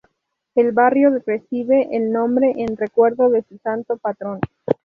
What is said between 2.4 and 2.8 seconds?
en